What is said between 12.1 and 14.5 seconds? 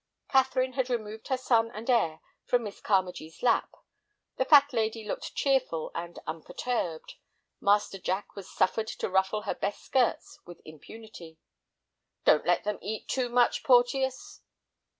"Don't let them eat too much, Porteus."